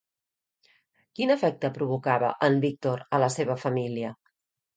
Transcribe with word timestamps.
Quin 1.19 1.33
efecte 1.35 1.71
provocava 1.75 2.31
en 2.49 2.57
Víctor 2.65 3.05
a 3.19 3.21
la 3.27 3.31
seva 3.37 3.59
família? 3.67 4.13